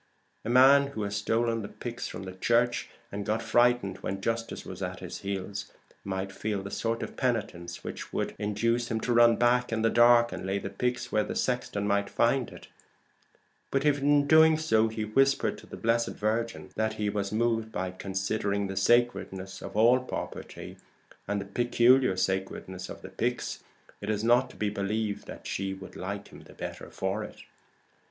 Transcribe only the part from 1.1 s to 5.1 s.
stolen the pyx, and got frightened when justice was at